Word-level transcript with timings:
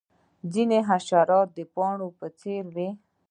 ځینې 0.53 0.77
حشرات 0.89 1.47
د 1.57 1.59
پاڼو 1.73 2.07
په 2.19 2.27
څیر 2.39 2.65
وي 2.75 2.89